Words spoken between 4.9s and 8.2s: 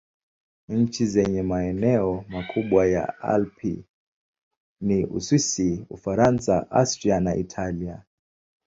Uswisi, Ufaransa, Austria na Italia.